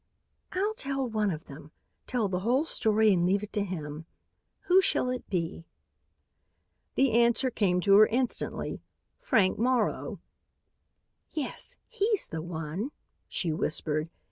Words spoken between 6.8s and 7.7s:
The answer